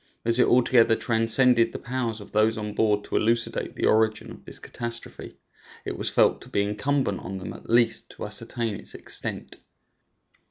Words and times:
As 0.25 0.39
it 0.39 0.47
altogether 0.47 0.95
transcended 0.95 1.71
the 1.73 1.77
powers 1.77 2.19
of 2.19 2.31
those 2.31 2.57
on 2.57 2.73
board 2.73 3.03
to 3.03 3.15
elucidate 3.17 3.75
the 3.75 3.85
origin 3.85 4.31
of 4.31 4.45
this 4.45 4.57
catastrophe, 4.57 5.37
it 5.85 5.95
was 5.95 6.09
felt 6.09 6.41
to 6.41 6.49
be 6.49 6.63
incumbent 6.63 7.19
on 7.19 7.37
them 7.37 7.53
at 7.53 7.69
least 7.69 8.09
to 8.13 8.25
ascertain 8.25 8.73
its 8.73 8.95
extent. 8.95 9.57